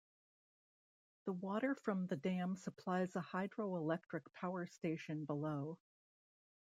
The 1.25 1.31
water 1.31 1.75
from 1.75 2.07
the 2.07 2.15
dam 2.15 2.55
supplies 2.57 3.15
a 3.15 3.21
hydroelectric 3.21 4.33
power 4.33 4.65
station 4.65 5.25
below. 5.25 5.77